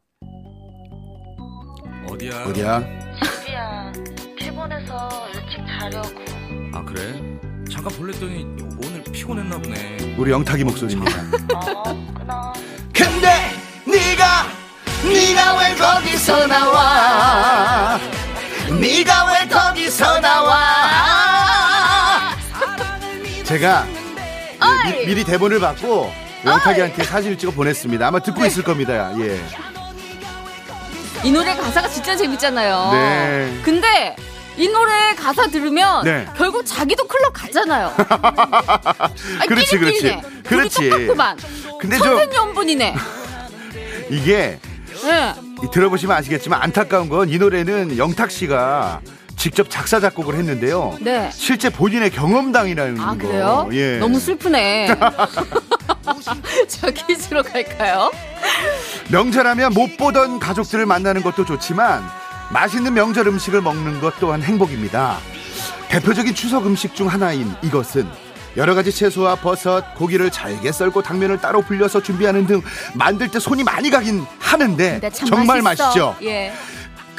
어디야? 2.09 2.43
어디야? 2.45 2.83
집이야. 3.23 3.91
피곤해서 4.37 5.09
일찍 5.33 5.57
자려고. 5.79 6.21
아 6.73 6.83
그래? 6.83 7.21
잠깐 7.71 7.93
볼랬더니 7.97 8.45
오늘 8.85 9.03
피곤했나 9.11 9.57
보네. 9.57 10.15
우리 10.17 10.31
영탁이 10.31 10.63
목소리입니다. 10.65 11.11
어. 11.55 11.83
근데 12.93 13.29
네가 13.87 14.47
네가 15.03 15.57
왜 15.57 15.75
거기서 15.75 16.47
나와? 16.47 17.97
네가 18.79 19.33
왜 19.33 19.47
거기서 19.47 20.19
나와? 20.19 20.55
제가 23.43 23.85
미, 24.85 25.05
미리 25.05 25.23
대본을 25.23 25.59
받고 25.59 26.11
영탁이한테 26.45 27.03
사진을 27.03 27.37
찍어 27.37 27.51
보냈습니다. 27.51 28.07
아마 28.07 28.19
듣고 28.19 28.45
있을 28.45 28.63
겁니다. 28.63 29.11
예. 29.19 29.39
이 31.23 31.31
노래 31.31 31.55
가사가 31.55 31.87
진짜 31.87 32.15
재밌잖아요. 32.15 32.89
네. 32.93 33.59
근데 33.63 34.15
이 34.57 34.67
노래 34.67 35.13
가사 35.15 35.47
들으면 35.47 36.03
네. 36.03 36.27
결국 36.35 36.65
자기도 36.65 37.05
클럽 37.07 37.31
가잖아요. 37.33 37.93
아니, 39.39 39.47
그렇지, 39.47 39.77
그렇지. 39.77 40.17
그렇지. 40.45 40.89
똑같구만. 40.89 41.37
근데 41.79 41.97
좀 41.97 42.07
천생연분이네. 42.07 42.95
이게 44.09 44.59
네. 45.03 45.33
이 45.63 45.67
들어보시면 45.71 46.15
아시겠지만 46.17 46.61
안타까운 46.61 47.07
건 47.07 47.29
이 47.29 47.37
노래는 47.37 47.97
영탁 47.97 48.31
씨가 48.31 48.99
직접 49.37 49.69
작사 49.69 49.99
작곡을 49.99 50.35
했는데요. 50.35 50.97
네. 51.01 51.29
실제 51.33 51.69
본인의 51.69 52.11
경험담이라는 52.11 52.99
아 52.99 53.11
거. 53.11 53.17
그래요? 53.17 53.69
예. 53.73 53.97
너무 53.97 54.19
슬프네. 54.19 54.87
자 56.67 56.91
퀴즈로 56.91 57.43
갈까요? 57.43 58.11
명절하면 59.09 59.73
못 59.73 59.97
보던 59.97 60.39
가족들을 60.39 60.85
만나는 60.85 61.21
것도 61.21 61.45
좋지만 61.45 62.03
맛있는 62.51 62.93
명절 62.93 63.27
음식을 63.27 63.61
먹는 63.61 64.01
것 64.01 64.19
또한 64.19 64.41
행복입니다. 64.41 65.17
대표적인 65.89 66.33
추석 66.35 66.65
음식 66.65 66.95
중 66.95 67.07
하나인 67.07 67.53
이것은 67.61 68.07
여러 68.57 68.75
가지 68.75 68.91
채소와 68.91 69.35
버섯, 69.35 69.95
고기를 69.95 70.29
잘게 70.29 70.71
썰고 70.71 71.03
당면을 71.03 71.39
따로 71.39 71.61
불려서 71.61 72.01
준비하는 72.03 72.45
등 72.47 72.61
만들 72.93 73.29
때 73.29 73.39
손이 73.39 73.63
많이 73.63 73.89
가긴 73.89 74.25
하는데 74.39 74.99
정말 75.11 75.61
맛있어. 75.61 75.83
맛있죠. 75.85 76.15
예. 76.23 76.53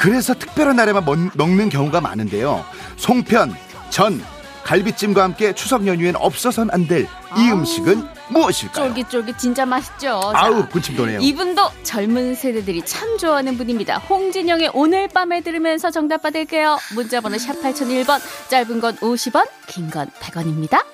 그래서 0.03 0.35
특별한 0.35 0.75
날에만 0.75 1.05
먹, 1.05 1.17
먹는 1.35 1.69
경우가 1.69 2.01
많은데요. 2.01 2.65
송편, 2.97 3.55
전, 3.91 4.21
갈비찜과 4.65 5.23
함께 5.23 5.53
추석 5.55 5.87
연휴엔 5.87 6.17
없어서는 6.17 6.75
안될이 6.75 7.07
아우. 7.31 7.53
음식은 7.53 8.05
무엇일까요? 8.29 8.95
쫄깃쫄깃 8.95 9.39
진짜 9.39 9.65
맛있죠. 9.65 10.21
자, 10.21 10.33
아우 10.35 10.67
군침 10.69 10.97
도네요. 10.97 11.21
이분도 11.21 11.69
젊은 11.85 12.35
세대들이 12.35 12.85
참 12.85 13.17
좋아하는 13.17 13.57
분입니다. 13.57 13.99
홍진영의 13.99 14.71
오늘 14.75 15.07
밤에 15.07 15.41
들으면서 15.41 15.93
정답 15.93 16.23
받을게요. 16.23 16.79
문자번호 16.97 17.39
샵 17.39 17.55
8001번, 17.63 18.21
짧은 18.49 18.81
건 18.81 18.97
50원, 18.97 19.47
긴 19.69 19.89
건 19.91 20.09
100원입니다. 20.21 20.85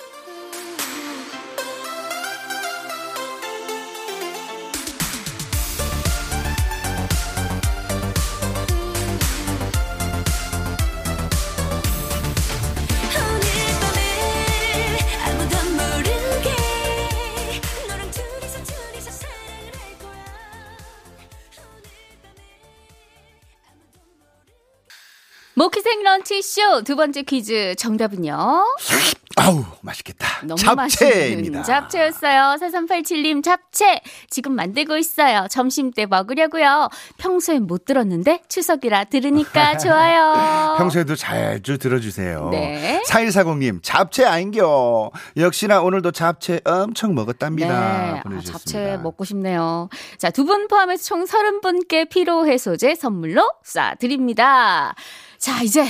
모키생 25.59 26.05
런치쇼 26.05 26.85
두 26.85 26.95
번째 26.95 27.23
퀴즈 27.23 27.75
정답은요? 27.77 28.65
아우 29.39 29.65
맛있겠다. 29.83 30.27
너무 30.45 30.57
잡채입니다. 30.61 31.59
맛있는 31.59 31.63
잡채였어요. 31.63 32.57
4387님 32.61 33.43
잡채 33.45 34.01
지금 34.31 34.55
만들고 34.55 34.97
있어요. 34.97 35.47
점심 35.51 35.93
때 35.93 36.07
먹으려고요. 36.07 36.89
평소엔 37.19 37.67
못 37.67 37.85
들었는데 37.85 38.43
추석이라 38.49 39.05
들으니까 39.05 39.79
좋아요. 39.79 40.75
평소에도 40.79 41.15
잘좀 41.17 41.79
들어주세요. 41.79 42.49
네. 42.51 43.03
4140님, 43.09 43.81
잡채 43.83 44.25
아인겨. 44.25 45.11
역시나 45.37 45.81
오늘도 45.83 46.11
잡채 46.13 46.61
엄청 46.65 47.15
먹었답니다. 47.15 47.69
네, 47.69 48.19
아, 48.19 48.23
보내주셨습니다. 48.23 48.59
잡채 48.59 49.03
먹고 49.03 49.25
싶네요. 49.25 49.89
자, 50.19 50.31
두 50.31 50.45
분 50.49 50.67
포함해서 50.67 51.05
총 51.05 51.25
30분께 51.27 52.09
피로 52.09 52.47
해소제 52.47 52.95
선물로 52.95 53.49
쏴드립니다. 53.67 54.95
자, 55.39 55.63
이제 55.63 55.85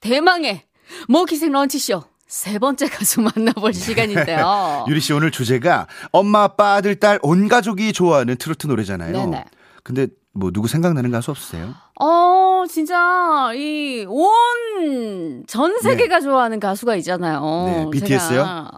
대망의 0.00 0.62
모기생 1.08 1.52
런치쇼 1.52 2.02
세 2.30 2.60
번째 2.60 2.88
가수 2.88 3.20
만나볼 3.34 3.74
시간인데요. 3.74 4.84
유리 4.88 5.00
씨 5.00 5.12
오늘 5.12 5.32
주제가 5.32 5.88
엄마, 6.12 6.44
아빠, 6.44 6.74
아들, 6.74 6.94
딸 6.94 7.18
온 7.22 7.48
가족이 7.48 7.92
좋아하는 7.92 8.36
트로트 8.36 8.68
노래잖아요. 8.68 9.12
네네. 9.12 9.44
근데 9.82 10.06
뭐 10.32 10.52
누구 10.52 10.68
생각나는 10.68 11.10
가수 11.10 11.32
없으세요? 11.32 11.74
어, 12.00 12.62
진짜, 12.70 13.50
이, 13.54 14.06
온, 14.08 15.44
전 15.48 15.76
세계가 15.80 16.20
좋아하는 16.20 16.60
가수가 16.60 16.94
있잖아요. 16.96 17.40
네, 17.66 17.86
BTS 17.90 18.34
요? 18.34 18.36
제가 18.36 18.70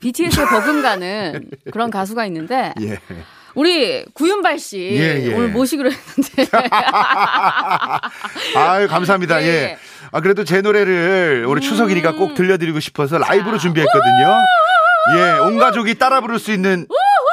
BTS에 0.00 0.44
버금가는 0.46 1.50
그런 1.70 1.90
가수가 1.90 2.24
있는데, 2.26 2.72
예. 2.80 2.98
우리 3.54 4.04
구윤발 4.14 4.58
씨 4.58 4.78
예, 4.78 5.26
예. 5.26 5.34
오늘 5.34 5.48
모시기로 5.48 5.90
했는데, 5.90 6.46
아유, 8.56 8.88
감사합니다. 8.88 9.42
예, 9.42 9.46
예. 9.46 9.50
예. 9.50 9.78
아, 10.12 10.20
그래도 10.20 10.44
제 10.44 10.60
노래를 10.60 11.44
올해 11.48 11.60
추석이니까 11.60 12.12
꼭 12.12 12.34
들려드리고 12.34 12.80
싶어서 12.80 13.18
라이브로 13.18 13.58
준비했거든요. 13.58 14.38
예, 15.16 15.32
온 15.40 15.58
가족이 15.58 15.98
따라 15.98 16.20
부를 16.20 16.38
수 16.38 16.52
있는 16.52 16.86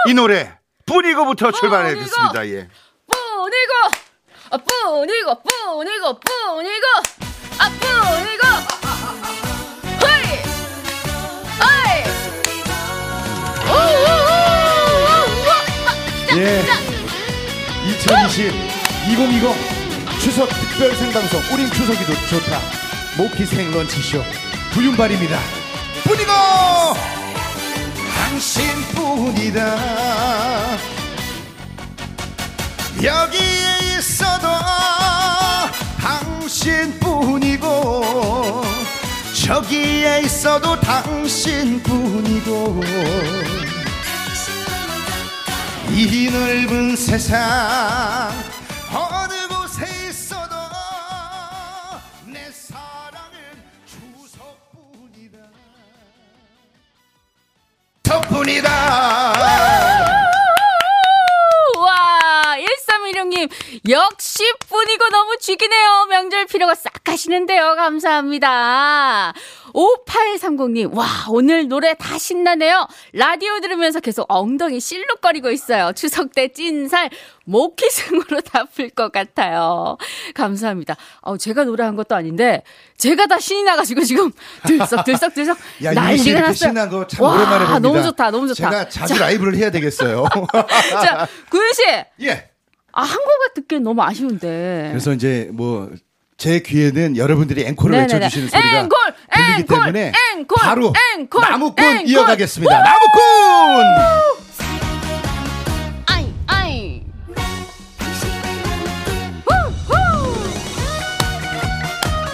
이 0.08 0.14
노래, 0.14 0.54
뿌리고부터 0.86 1.52
출발해보겠습니다. 1.52 2.48
예. 2.48 2.68
뿌니고, 3.08 3.74
아, 4.52 4.58
뿌니고, 4.58 5.42
뿌니고, 5.44 6.20
뿌니고, 6.20 6.86
아, 7.60 7.70
뿌니고, 7.70 8.77
예. 16.38 16.64
2020, 17.90 18.54
2020 19.10 19.56
추석 20.22 20.48
특별 20.50 20.94
생방송 20.96 21.42
우린 21.52 21.70
추석이 21.72 22.06
도- 22.06 22.14
좋다. 22.30 22.60
모키생 23.18 23.72
런치쇼 23.72 24.24
구윤발입니다. 24.74 25.40
뿌리고! 26.04 26.32
당신뿐이다. 28.16 29.60
여기에 33.02 33.98
있어도 33.98 34.48
당신뿐이고 36.00 37.66
저기에 39.46 40.22
있어도 40.26 40.80
당신뿐이고 40.80 42.82
이 46.00 46.30
넓은 46.30 46.96
세상 46.96 48.30
어느 48.94 49.48
곳에 49.48 49.84
있어도 50.08 50.56
내 52.24 52.52
사랑은 52.52 53.34
추석뿐이다 53.88 55.40
덕분이다 58.04 58.70
와, 61.80 62.56
1316님, 62.58 63.50
역시 63.90 64.44
뿐이고 64.70 65.10
너무 65.10 65.38
죽이네요. 65.40 66.06
명절 66.10 66.46
피로가 66.46 66.76
싹 66.76 66.94
가시는데요. 67.04 67.76
감사합니다. 67.76 69.34
5830님, 69.78 70.92
와, 70.96 71.06
오늘 71.30 71.68
노래 71.68 71.94
다 71.94 72.18
신나네요. 72.18 72.88
라디오 73.14 73.60
들으면서 73.60 74.00
계속 74.00 74.26
엉덩이 74.28 74.80
실룩거리고 74.80 75.52
있어요. 75.52 75.92
추석 75.94 76.34
때 76.34 76.48
찐살, 76.48 77.12
모키승으로 77.46 78.42
다풀 78.52 78.90
것 78.90 79.12
같아요. 79.12 79.98
감사합니다. 80.34 80.96
어, 81.22 81.38
제가 81.38 81.66
노래한 81.66 81.96
것도 81.96 82.16
아닌데, 82.16 82.64
제가 82.98 83.28
다 83.28 83.40
신이 83.40 83.64
나가지고 83.64 84.02
지금 84.04 84.32
들썩들썩들썩 84.66 85.56
야, 85.86 85.94
난리가 85.94 86.40
났어요. 86.40 86.54
신난 86.54 86.90
거참 86.90 87.24
와, 87.24 87.34
오랜만에 87.36 87.58
봅니다. 87.66 87.80
너무 87.80 88.02
좋다, 88.04 88.32
너무 88.32 88.48
좋다. 88.48 88.70
제가 88.72 88.90
자주 88.90 89.14
자, 89.14 89.26
라이브를 89.26 89.56
해야 89.58 89.70
되겠어요. 89.70 90.26
자, 91.04 91.28
구윤 91.52 91.74
씨. 91.74 91.84
예. 92.24 92.50
아, 92.94 93.04
한 93.04 93.16
곡을 93.16 93.54
듣기엔 93.54 93.84
너무 93.84 94.02
아쉬운데. 94.02 94.88
그래서 94.92 95.14
이제 95.14 95.50
뭐 95.54 95.92
제 96.38 96.60
귀에는 96.60 97.18
여러분들이 97.18 97.66
앵콜을 97.66 97.92
네네네. 97.98 98.14
외쳐주시는 98.14 98.50
소리가 98.50 98.80
앵콜, 98.82 99.07
들리기 99.38 99.62
앵콜, 99.62 99.80
때문에 99.80 100.12
앵콜, 100.34 100.58
바로 100.62 100.94
앵콜, 101.16 101.42
나무꾼. 101.42 102.08
이어가겠습니다. 102.08 102.84
나무꾼! 102.84 103.86
아이, 106.08 106.34
아이. 106.48 107.04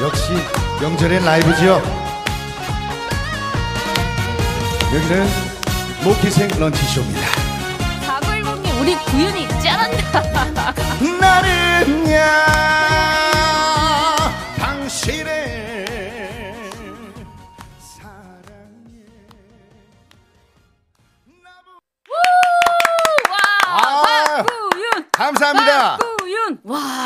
역시 0.01 0.33
명절엔 0.81 1.23
라이브지요. 1.23 1.81
여기는 4.93 5.27
모키생 6.03 6.49
런치쇼입니다. 6.59 7.27
4910님, 8.05 8.81
우리 8.81 8.95
구윤이 8.95 9.47
짠한다. 9.61 10.73
나는야 11.21 12.45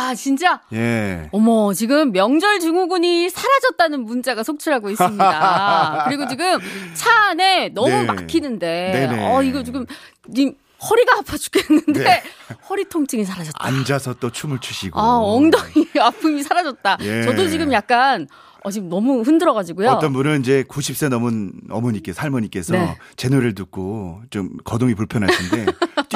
와, 0.07 0.15
진짜. 0.15 0.61
예. 0.73 1.29
어머, 1.31 1.73
지금 1.73 2.11
명절 2.11 2.59
증후군이 2.59 3.29
사라졌다는 3.29 4.05
문자가 4.05 4.43
속출하고 4.43 4.89
있습니다. 4.89 6.05
그리고 6.07 6.27
지금 6.27 6.59
차 6.93 7.29
안에 7.29 7.69
너무 7.69 7.89
네. 7.89 8.03
막히는데, 8.03 8.91
네네. 9.09 9.27
어, 9.27 9.43
이거 9.43 9.63
지금, 9.63 9.85
님, 10.29 10.55
허리가 10.89 11.17
아파 11.19 11.37
죽겠는데, 11.37 12.03
네. 12.03 12.23
허리 12.69 12.85
통증이 12.85 13.25
사라졌다. 13.25 13.57
앉아서 13.59 14.13
또 14.15 14.31
춤을 14.31 14.59
추시고. 14.59 14.97
아, 14.99 15.17
엉덩이 15.19 15.87
아픔이 15.99 16.41
사라졌다. 16.43 16.97
예. 17.01 17.23
저도 17.23 17.49
지금 17.49 17.73
약간, 17.73 18.27
어, 18.63 18.71
지금 18.71 18.89
너무 18.89 19.21
흔들어가지고요. 19.21 19.89
어떤 19.89 20.13
분은 20.13 20.39
이제 20.41 20.63
90세 20.63 21.09
넘은 21.09 21.53
어머니께서 21.69 22.21
할머니께서 22.21 22.73
네. 22.73 22.97
제 23.15 23.29
노래를 23.29 23.55
듣고 23.55 24.21
좀 24.29 24.49
거동이 24.63 24.95
불편하신데 24.95 25.65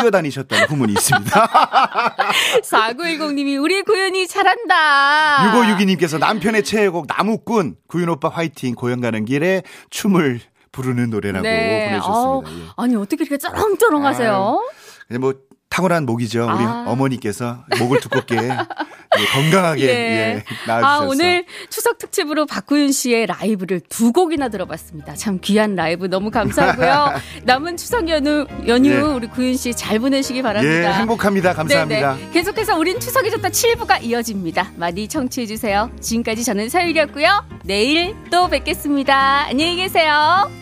뛰어다니셨다는 0.01 0.65
후문이 0.67 0.93
있습니다. 0.93 1.47
4910님이 2.63 3.61
우리 3.61 3.81
구윤이 3.83 4.27
잘한다. 4.27 5.51
6562님께서 5.51 6.19
남편의 6.19 6.63
최애곡 6.63 7.07
나무꾼 7.07 7.75
구윤 7.87 8.09
오빠 8.09 8.29
화이팅 8.29 8.75
고향 8.75 9.01
가는 9.01 9.25
길에 9.25 9.63
춤을 9.89 10.39
부르는 10.71 11.09
노래라고 11.09 11.45
아우, 11.47 11.53
보내주셨습니다. 12.43 12.51
예. 12.51 12.71
아니 12.77 12.95
어떻게 12.95 13.23
이렇게 13.23 13.37
쩌렁쩌렁 13.37 14.05
하세요? 14.05 14.61
그냥 15.07 15.21
뭐 15.21 15.33
탁월한 15.71 16.05
목이죠. 16.05 16.43
우리 16.43 16.63
아. 16.63 16.83
어머니께서 16.87 17.63
목을 17.79 17.99
두껍게 18.01 18.35
예, 19.19 19.25
건강하게 19.25 19.81
예. 19.83 19.87
예, 19.89 20.43
낳아주셔서 20.67 21.03
아, 21.03 21.07
오늘 21.07 21.45
추석 21.69 21.97
특집으로 21.97 22.45
박구윤 22.45 22.91
씨의 22.93 23.25
라이브를 23.25 23.81
두 23.89 24.13
곡이나 24.13 24.47
들어봤습니다. 24.49 25.15
참 25.15 25.39
귀한 25.41 25.75
라이브 25.75 26.05
너무 26.05 26.29
감사하고요. 26.31 27.13
남은 27.43 27.75
추석 27.77 28.07
연휴, 28.07 28.45
연휴 28.67 28.89
예. 28.89 28.99
우리 28.99 29.27
구윤 29.27 29.55
씨 29.57 29.73
잘 29.73 29.99
보내시기 29.99 30.41
바랍니다. 30.41 30.91
예, 30.91 30.93
행복합니다. 30.99 31.53
감사합니다. 31.53 32.15
네네. 32.15 32.31
계속해서 32.31 32.77
우린 32.77 32.99
추석이 32.99 33.31
좋다 33.31 33.49
7부가 33.49 34.01
이어집니다. 34.03 34.71
많이 34.75 35.07
청취해 35.07 35.45
주세요. 35.47 35.89
지금까지 35.99 36.43
저는 36.43 36.69
서율이었고요. 36.69 37.45
내일 37.63 38.15
또 38.29 38.47
뵙겠습니다. 38.49 39.47
안녕히 39.47 39.77
계세요. 39.77 40.60